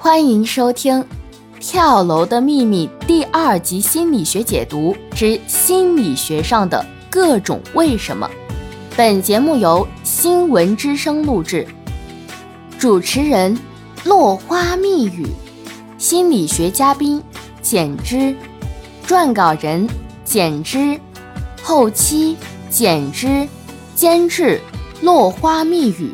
[0.00, 1.02] 欢迎收听
[1.58, 8.30] 《跳楼的秘密》第二集心理学解读之心理学上的各种为什么。
[8.96, 11.66] 本节目由新闻之声录制，
[12.78, 13.58] 主持人
[14.04, 15.26] 落花密语，
[15.98, 17.20] 心理学嘉宾
[17.60, 18.32] 简之，
[19.04, 19.84] 撰稿人
[20.24, 20.96] 简之，
[21.60, 22.36] 后期
[22.70, 23.48] 简之，
[23.96, 24.60] 监制
[25.02, 26.12] 落花密语。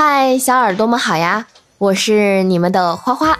[0.00, 1.44] 嗨，小耳朵们好呀！
[1.76, 3.36] 我是你们的花花，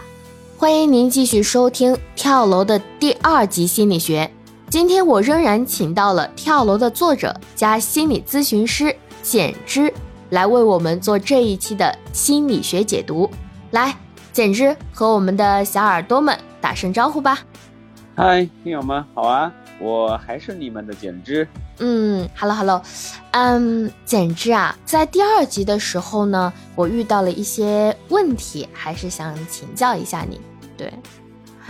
[0.56, 4.28] 欢迎您继续收听《跳楼》的第二集心理学。
[4.68, 9.94] 今天我仍然请到了《跳楼》的作者加心理咨询师简之
[10.30, 13.30] 来为我们做这一期的心理学解读。
[13.70, 13.96] 来，
[14.32, 17.38] 简之和我们的小耳朵们打声招呼吧。
[18.16, 19.52] 嗨，听友们好啊！
[19.78, 21.46] 我还是你们的简之。
[21.80, 22.82] 嗯，Hello Hello，
[23.30, 30.40] 嗯，简之啊，在第二集的时候呢，我遇到了一些问题，还是想请教一下你。
[30.76, 30.92] 对，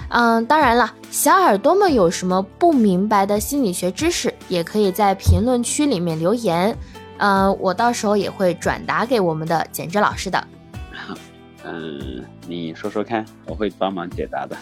[0.08, 6.76] 嗯，当然了，小耳朵们有什么不明白的心理学知识，也可以在评论区里面留言，
[7.18, 10.42] 嗯，我到时候也会转达给我们的简之老师的。
[11.64, 14.56] 嗯， 你说说看，我会帮忙解答的。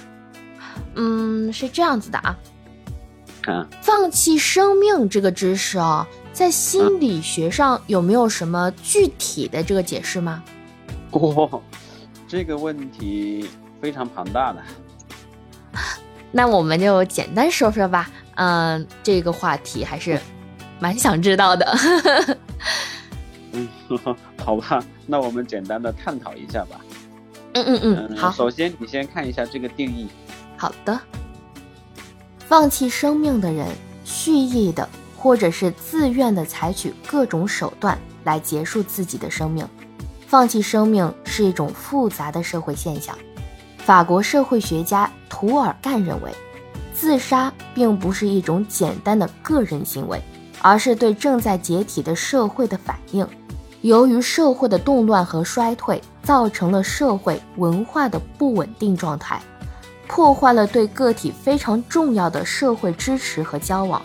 [0.97, 2.36] 嗯，是这样子的啊。
[3.47, 10.42] 嗯，放弃生命这个知识啊，在心理学上有没有什么具体的这个解释吗？
[11.12, 11.48] 哇，
[12.27, 13.48] 这个问题
[13.80, 14.62] 非常庞大的。
[16.33, 18.11] 那我们就简单说说吧。
[18.34, 20.20] 嗯，这个话题还是
[20.78, 21.78] 蛮想知道的。
[23.52, 23.69] 嗯，
[24.44, 26.80] 好吧，那我们简单的探讨一下吧。
[27.55, 27.80] 嗯嗯
[28.11, 28.30] 嗯，好。
[28.30, 30.08] 首先，你先看一下这个定义。
[30.58, 31.00] 好的。
[32.48, 33.66] 放弃生命的人，
[34.05, 39.66] 蓄意的或者是自愿的采取各种手段来结束自己的生命。
[40.28, 43.17] 放弃生命是一种复杂的社会现象。
[43.78, 46.30] 法国社会学家图尔干认为，
[46.95, 50.20] 自杀并不是一种简单的个人行为，
[50.63, 53.27] 而是对正在解体的社会的反应。
[53.83, 59.40] 由于社会的动乱和衰退，造成了社会文化的不稳定状态。
[60.08, 64.00] 破坏了对个体非常重要的社会支持和交往，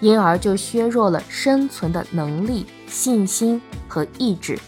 [0.00, 4.58] 因而就削弱了生存的能力、信心和意志，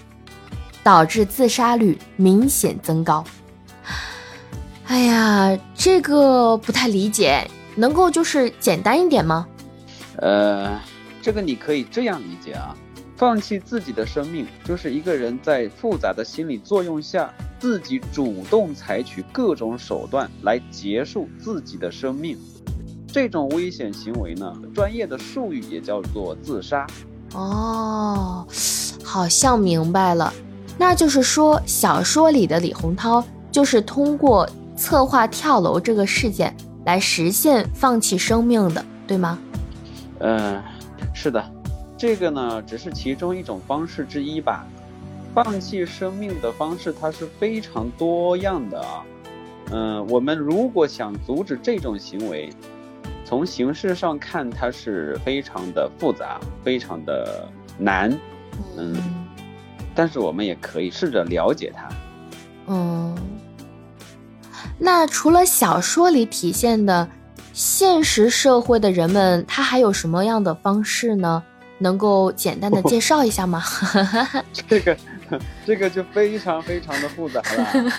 [0.82, 3.24] 导致自杀率明显增高。
[4.86, 9.46] 哎呀，这个不太理解，能够就是简单一点吗？
[10.16, 10.78] 呃，
[11.22, 12.76] 这个你可以这样理解啊。
[13.16, 22.36] 放弃自己的生命，就是一个人在复杂的心理作用下，自己主动采取各种手段来结束自己的生命。
[23.06, 26.84] 这种危险行为呢，专业的术语也叫做自杀。
[27.34, 28.44] 哦，
[29.04, 30.32] 好像明白了。
[30.76, 36.52] 那就是说，小说里的李洪涛就是通过策划跳楼这个事件
[36.84, 39.38] 来实现放弃生命的，对吗？
[40.18, 40.60] 嗯，
[41.14, 41.40] 是的。
[41.96, 44.66] 这个呢，只是其中一种方式之一吧。
[45.32, 49.02] 放弃生命的方式，它是非常多样的啊。
[49.72, 52.50] 嗯，我们如果想阻止这种行为，
[53.24, 58.16] 从形式上看，它是非常的复杂，非常的难。
[58.76, 58.94] 嗯，
[59.94, 61.88] 但是我们也可以试着了解它。
[62.66, 63.16] 嗯，
[64.78, 67.08] 那除了小说里体现的，
[67.52, 71.42] 现实社会的人们，他还有什么样的方式呢？
[71.78, 73.62] 能够简单的介绍一下吗？
[74.52, 74.96] 这个，
[75.66, 77.92] 这个就非常非常的复杂了。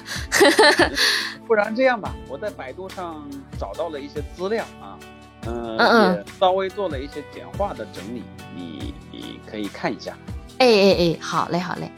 [1.48, 3.28] 不然这样吧，我在百度上
[3.60, 4.98] 找到了一些资料啊，
[5.46, 8.24] 嗯，也稍微做了一些简化的整理，
[8.56, 10.18] 你你可以看一下。
[10.58, 11.92] 哎哎哎，好嘞好嘞。